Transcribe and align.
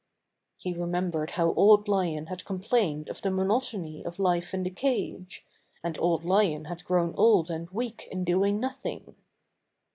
He 0.57 0.73
remembered 0.73 1.29
how 1.29 1.53
Old 1.53 1.87
Lion 1.87 2.25
had 2.25 2.43
com 2.43 2.59
plained 2.59 3.07
of 3.07 3.21
the 3.21 3.29
monotony 3.29 4.03
of 4.03 4.17
life 4.17 4.51
in 4.51 4.63
the 4.63 4.71
cage, 4.71 5.45
and 5.83 5.95
Old 5.99 6.25
Lion 6.25 6.65
had 6.65 6.83
grown 6.85 7.13
old 7.17 7.51
and 7.51 7.69
weak 7.69 8.07
in 8.09 8.23
doing 8.23 8.59
nothing. 8.59 9.15